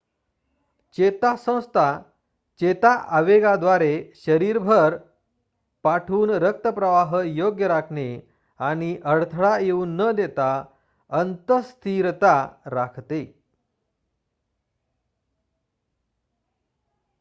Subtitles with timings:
[0.97, 1.85] चेता संस्था
[2.59, 4.11] चेता आवेगाद्वारे
[4.15, 4.97] शरीरभर
[5.83, 8.07] पाठवून रक्तप्रवाह योग्य राखणे
[8.59, 10.51] आणि अडथळा येऊ न देता
[11.09, 12.35] अंत:स्थितीस्थिरता
[12.65, 13.41] राखते